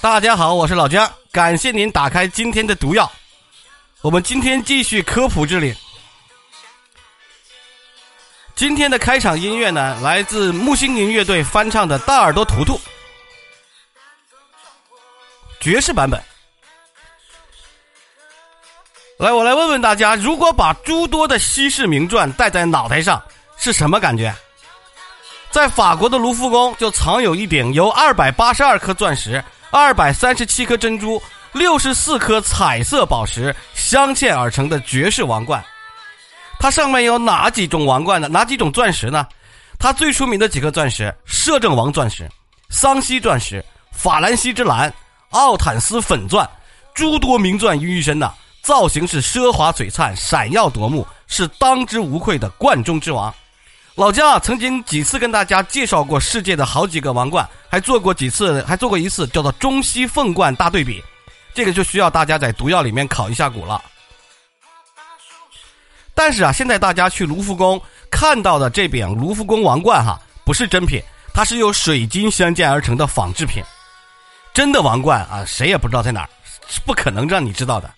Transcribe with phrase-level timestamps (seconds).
[0.00, 3.10] 大家好，我是老姜，感谢您打开今天的毒药。
[4.00, 5.74] 我们今天继续科普之旅。
[8.54, 12.74] 今天的开场音乐呢，来自木星云乐队翻唱的《大耳朵图图》，
[15.58, 16.22] 爵士版本。
[19.18, 23.20] 来，我来问问大家，如果把诸多的稀世名传戴在脑袋上，
[23.56, 24.32] 是什么感觉？
[25.58, 35.60] 在法国的卢浮宫就藏有一顶由二百八十二颗钻石、二百三十七颗珍珠、六十四颗彩色宝石镶嵌而成的绝世王冠。
[36.60, 38.28] 它上面有哪几种王冠呢？
[38.28, 39.26] 哪几种钻石呢？
[39.80, 42.30] 它最出名的几颗钻石：摄政王钻石、
[42.70, 44.94] 桑西钻石、法兰西之蓝、
[45.30, 46.48] 奥坦斯粉钻，
[46.94, 48.32] 诸多名钻于一身呐。
[48.62, 53.34] 造型是奢华璀璨、闪耀夺目，是当之无愧的冠中之王。
[53.98, 61.02] 老姜啊，曾经几次跟大家介绍过世界的好几个王冠，还做过几次，还做过一次叫做中西凤冠大对比。
[61.52, 63.82] 这个就需要大家在毒药里面考一下古了。
[66.14, 71.02] 但是啊，现在大家去卢浮宫看到的这柄卢浮宫王冠哈，不是真品，
[71.34, 73.64] 它是由水晶镶嵌而成的仿制品。
[74.54, 76.28] 真的王冠啊，谁也不知道在哪儿，
[76.68, 77.92] 是不可能让你知道的。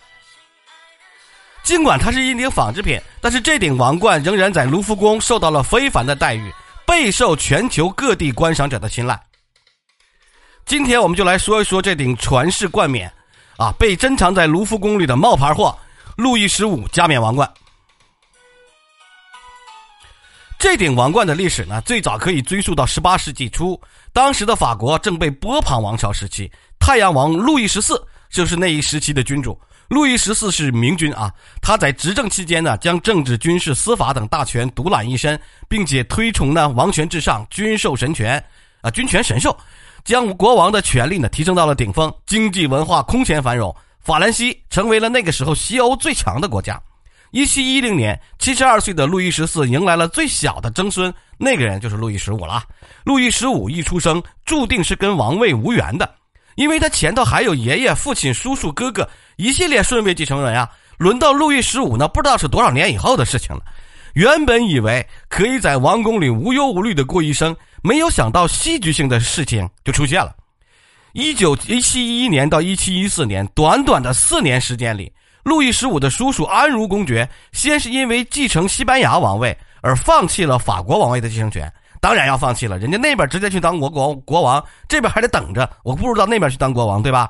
[1.71, 6.53] 尽管它是一顶仿制品，但是这顶王冠仍然在卢浮宫受到了非凡的待遇，
[6.85, 9.17] 备受全球各地观赏者的青睐。
[10.65, 13.09] 今天我们就来说一说这顶传世冠冕，
[13.55, 15.73] 啊，被珍藏在卢浮宫里的冒牌货——
[16.17, 17.49] 路易十五加冕王冠。
[20.59, 23.79] 这顶王冠的历史呢，最早可以追溯到十八世纪初，
[24.11, 29.57] 当时的法国正被波旁王朝时期，太阳王路易十四就是那一时期的君主。
[29.91, 31.29] 路易十四是明君啊，
[31.61, 38.41] 他在执政期间呢，将政治、军事、司法等大权独揽一身，并且推崇呢王权至上、君授神权，
[38.79, 39.53] 啊君权神授，
[40.05, 46.81] 将国王的权力呢提升到了顶峰，经济文化空前繁荣，法兰西成为了那个时候西欧最强的国家。
[47.31, 52.63] 一七一零年，七十二岁的路易十四迎来了最小的曾孙，那个人就是路易十五了。
[53.03, 56.09] 路易十五一出生，注定是跟王位无缘的。
[56.55, 59.09] 因为他前头还有爷爷、父亲、叔叔、哥哥
[59.41, 60.69] 一系列顺位继承人啊，
[60.99, 63.63] 轮到路易十五呢，不知道是多少年以后的事情了。
[64.13, 70.35] 原本以为可以在王宫里无忧无虑的过一生，没有想到戏剧性的事情就出现了。
[71.13, 81.71] 一九一七一一年到一七一四年，短短的四年时间里，路易十五的叔叔安茹公爵先是因为继承西班牙王位而放弃了法国王位的继承权。
[81.99, 87.27] 当然要放弃了，人家那边直接去当国国国王，这边还得等着，我不如到那边去当国王，对吧？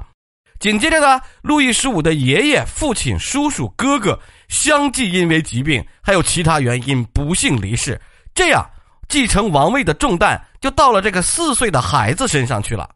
[0.62, 4.18] 紧接着呢，路易十五的爷爷、父亲、叔叔、哥哥
[4.48, 8.00] 相继因为疾病还有其他原因不幸离世，
[8.36, 8.64] 这样
[9.10, 12.88] 继承王位的重担就到了这个四岁的孩子身上去了。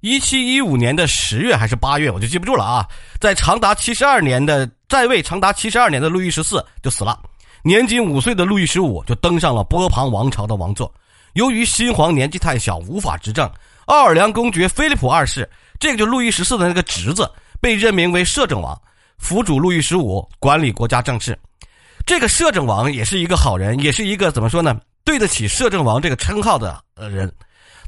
[0.00, 2.88] 一七一五年的十月还是八月，我就记不住了啊！
[3.20, 7.20] 在长达七十二年的在位长达七十二年的路易十四就死了，
[7.62, 10.90] 年仅五岁的路易十五就登上了波旁王朝的王座。
[11.34, 13.50] 由于新皇年纪太小，无法执政，
[13.86, 17.30] 奥尔良公爵菲利普二世，这个就路易十四的那个侄子，
[17.60, 18.80] 被任命为摄政王，
[19.18, 21.38] 辅佐路易十五管理国家政事。
[22.06, 27.30] 这个摄政王也是一个好人，也是一个怎么说呢，对得起摄政王这个称号的呃人。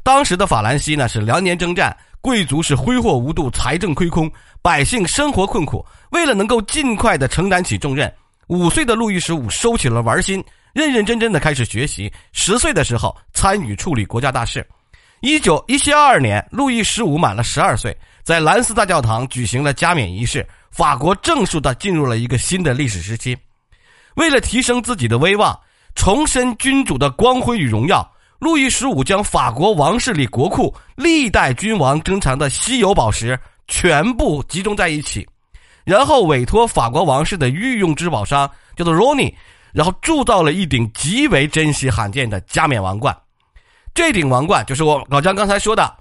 [0.03, 4.31] 当时的法兰西呢是连年征战，贵族是挥霍无度，财政亏空，
[4.61, 5.85] 百姓生活困苦。
[6.11, 8.11] 为了能够尽快的承担起重任，
[8.47, 10.43] 五岁的路易十五收起了玩心。
[10.73, 14.65] 认认真真的开始学习，十岁的时候参与处理国家大事。
[15.21, 23.35] 一九一七二二年，路易十五满了十二岁，在兰斯大教堂举行了加冕仪式，法国正式的进入了一个新的历史时期。
[24.15, 25.59] 为了提升自己的威望，
[25.95, 28.07] 重申君主的光辉与荣耀，
[28.37, 35.27] 路易十五将法国王室里国库历代君王珍藏的稀有宝石全部集中在一起，
[35.83, 39.33] 然后委托法国王室的御用珠宝商叫做 Ronnie，。
[39.73, 43.15] 然后铸造了一顶极为珍稀罕见的加冕王冠，
[43.97, 45.91] 这顶王冠就是我老姜刚才说的，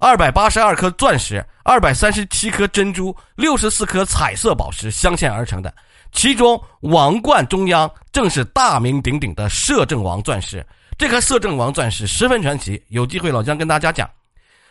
[0.00, 5.72] 二百八十二颗钻石、二百三十七颗珍珠、六十四颗彩色宝石镶嵌而成的。
[6.10, 10.66] 其中王冠中央正是大名鼎鼎的摄政王钻石。
[10.98, 14.10] 这颗摄政王钻石十分传奇，有机会老姜跟大家讲。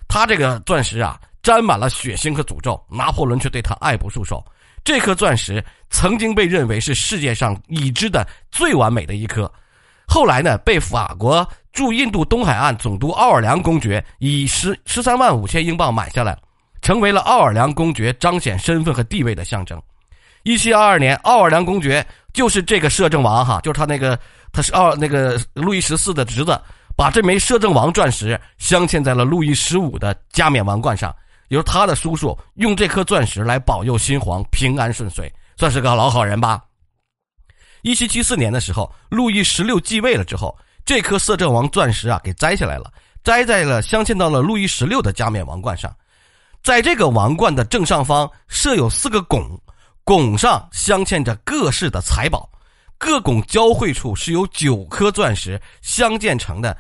[0.09, 4.44] 他这个钻石啊，沾满了血腥和诅咒，拿破仑却对他爱不释手。
[4.83, 9.50] 这颗钻石曾经被认为是世界上已知的最完美的一颗，
[10.06, 16.37] 后来呢，被法国驻印度东海岸总督奥尔良公爵以十十三万五千英镑买下来，
[16.83, 19.81] 成为了奥尔良公爵彰显身份和地位的象征。
[20.43, 24.17] 一七二二年，奥尔良公爵就是这个摄政王哈，就是他那个
[24.51, 26.61] 他是奥那个路易十四的侄子，
[26.95, 31.13] 把这枚摄政王钻石镶嵌在了路易十五的加冕王冠上。
[31.49, 36.61] 由他的叔叔用这颗钻石来保佑新皇平安顺遂，算是个老好人吧。
[37.83, 40.55] 一七七四年的时候，路易十六继位了之后，
[40.85, 42.91] 这颗摄政王钻石啊给摘下来了，
[43.24, 45.95] 摘在了镶嵌到了路易十六的加冕王冠上。
[46.62, 49.59] 在这个王冠的正上方设有四个拱，
[50.03, 52.50] 拱上镶嵌着各式的财宝，
[52.97, 56.77] 各拱交汇处是由九颗钻石相建成的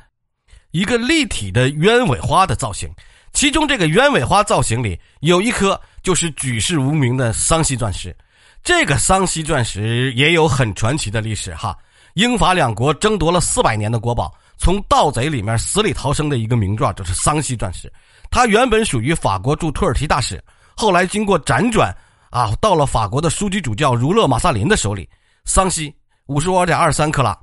[0.71, 2.89] 一个立体的鸢尾花的造型。
[3.33, 8.15] 其中这个鸢尾花造型里有一颗就是举世无名的桑西钻石。
[8.63, 11.77] 这个桑西钻石也有很传奇的历史哈，
[12.13, 17.91] 英法两国争夺了四百年的国宝，从盗贼里面死里逃生的一个名状就是桑西钻石。
[18.29, 20.43] 它原本属于法国驻土耳其大使，
[20.75, 21.95] 后来经过辗转
[22.29, 25.09] 啊，到了法国的枢机主教儒勒马萨林的手里。
[25.45, 25.93] 桑西
[26.27, 27.37] 五十五点二三克拉。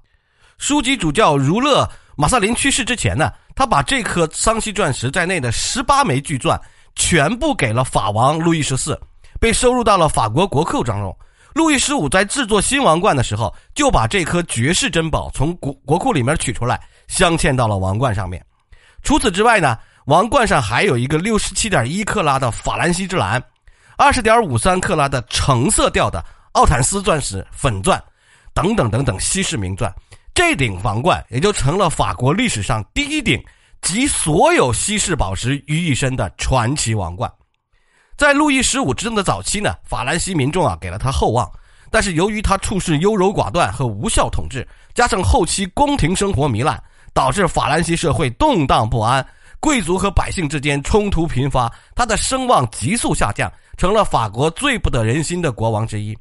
[0.59, 6.61] 枢机主教儒勒马萨林去世之前呢，他把这颗桑西钻石在内的十八枚巨钻
[6.95, 8.99] 全部给了法王路易十四。
[9.41, 11.17] 被收入到了法国国库当中。
[11.55, 18.45] 路易十五在制作新王冠的时候，就把这颗绝世珍宝从国国库里面取出来，镶嵌到了王冠上面。
[19.03, 19.77] 除此之外呢，
[20.07, 23.43] 王冠上还有一个六十七点一克拉的法兰西之蓝，
[23.97, 28.03] 二十点五三克拉的橙色调的奥坦斯钻石粉钻，
[28.55, 29.93] 等等等等稀世名钻。
[30.33, 33.43] 这顶王冠也就成了法国历史上第一顶
[33.83, 37.31] 集所有稀世宝石于一身的传奇王冠。
[38.21, 41.51] 在路易十五执政的早期呢，法兰西民众啊给了他厚望，
[41.91, 46.79] 但是由于他处事优柔寡断和无效统治，加上后期宫廷生活糜烂，
[47.15, 49.27] 导致法兰西社会动荡不安，
[49.59, 56.15] 贵族和百姓之间冲突频发，他的声望急速下降，成了法国最不得人心的国王之一。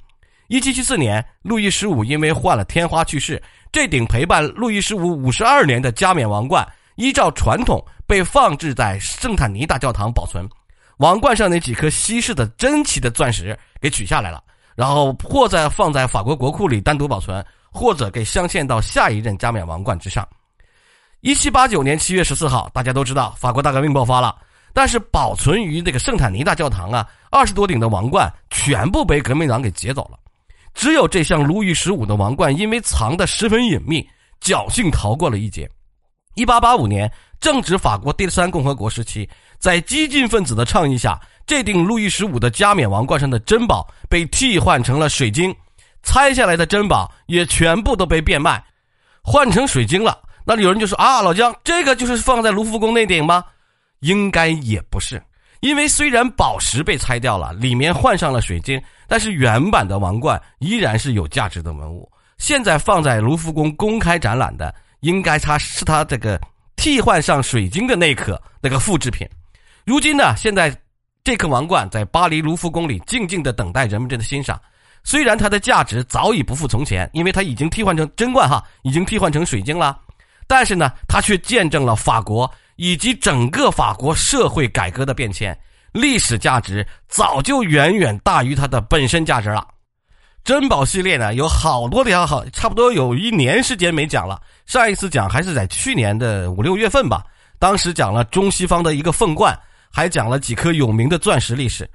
[0.47, 3.43] 一七七四年，路易十五因为患了天花去世，
[3.73, 6.65] 这顶陪伴路易十五五十二年的加冕王冠，
[6.95, 10.47] 依照传统被放置在圣坦尼大教堂保存。
[10.99, 14.43] 王冠上那几颗稀世的珍奇的钻石给取下来了，
[14.75, 20.27] 然后或在放在法国国库里单独保存，或者给镶嵌到下一任加冕王冠之上。
[21.21, 24.35] 一七八九年七月十四号，大家都知道法国大革命爆发了，
[24.73, 30.19] 但是保存于那个圣坦尼大教堂啊，二十多顶的王冠全部被革命党给劫走了，
[30.73, 34.05] 只有这项路易十五的王冠，因为藏得十分隐秘，
[34.41, 35.69] 侥幸逃过了一劫。
[36.39, 39.29] 一八八五年，正值法国第三共和国时期。
[39.57, 45.53] 在激进分子的倡议下，这顶路易十五的加冕王冠上的珍宝被替换成了水晶，
[46.01, 48.63] 拆下来的珍宝也全部都被变卖，
[49.21, 50.17] 换成水晶了。
[50.45, 53.43] 那有人就说啊，老姜，这个就是放在卢浮宫那顶吗？
[53.99, 55.21] 应该也不是，
[55.59, 62.09] 因为虽然宝石被拆掉了，里面换上了水晶，但是原版的王冠依然是有价值的文物。
[62.37, 66.39] 现在放在卢浮宫公开展览的，应该它是它这个
[66.75, 69.27] 替换上水晶的那颗那个复制品。
[69.85, 70.75] 如今呢，现在
[71.23, 74.59] 这颗王冠在巴黎卢浮宫里静静的等待人们的欣赏。
[75.03, 79.97] 虽然它的价值早已不复从前，因为它已经替换成真冠哈，已经替换成水晶了。
[80.45, 85.57] 但是呢，它却见证了法国以及整个法国社会改革的变迁，
[85.93, 89.65] 历史价值早就远远大于它的本身价值了。
[90.43, 94.41] 珍宝系列呢，有好多条好，差不多有一年时间没讲了。
[94.65, 97.23] 上一次讲还是在去年的五六月份吧，
[97.57, 99.57] 当时讲了中西方的一个凤冠。
[99.91, 101.89] 还讲了几颗有名的钻石历史，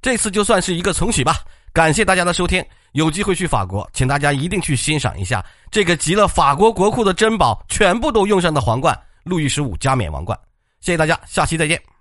[0.00, 1.36] 这次就算是一个重启吧。
[1.70, 10.36] 感谢大家的收听，有机会去法国，请大家一定去欣赏一下这个集了法国国库的珍宝全部都用上的皇冠——路易十五加冕王冠。
[10.80, 11.99] 谢谢大家，下期再见。